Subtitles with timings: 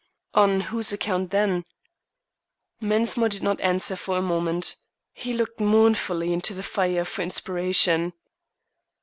[0.33, 1.63] "On whose account, then?"
[2.79, 4.77] Mensmore did not answer for a moment.
[5.13, 8.13] He looked mournfully into the fire for inspiration.